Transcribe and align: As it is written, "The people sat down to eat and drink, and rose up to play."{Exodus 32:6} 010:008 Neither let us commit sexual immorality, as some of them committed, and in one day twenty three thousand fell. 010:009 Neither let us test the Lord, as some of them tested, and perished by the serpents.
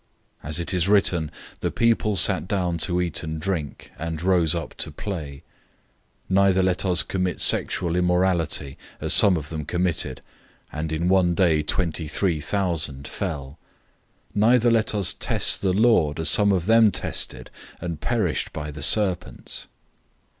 As 0.41 0.59
it 0.59 0.73
is 0.73 0.87
written, 0.87 1.29
"The 1.59 1.69
people 1.69 2.15
sat 2.15 2.47
down 2.47 2.79
to 2.79 2.99
eat 2.99 3.21
and 3.21 3.39
drink, 3.39 3.91
and 3.99 4.19
rose 4.23 4.55
up 4.55 4.73
to 4.77 4.89
play."{Exodus 4.89 5.43
32:6} 6.25 6.29
010:008 6.31 6.35
Neither 6.41 6.63
let 6.63 6.85
us 6.85 7.03
commit 7.03 7.39
sexual 7.39 7.95
immorality, 7.95 8.77
as 8.99 9.13
some 9.13 9.37
of 9.37 9.49
them 9.49 9.63
committed, 9.63 10.21
and 10.71 10.91
in 10.91 11.07
one 11.07 11.35
day 11.35 11.61
twenty 11.61 12.07
three 12.07 12.41
thousand 12.41 13.07
fell. 13.07 13.59
010:009 14.35 14.39
Neither 14.39 14.71
let 14.71 14.95
us 14.95 15.13
test 15.13 15.61
the 15.61 15.71
Lord, 15.71 16.19
as 16.19 16.31
some 16.31 16.51
of 16.51 16.65
them 16.65 16.89
tested, 16.89 17.51
and 17.79 18.01
perished 18.01 18.51
by 18.51 18.71
the 18.71 18.81
serpents. 18.81 19.67